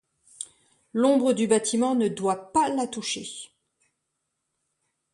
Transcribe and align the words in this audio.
L'ombre 0.95 1.31
du 1.33 1.45
bâtiment 1.45 1.93
ne 1.93 2.07
doit 2.07 2.51
pas 2.53 2.69
la 2.69 2.87
toucher. 2.87 3.27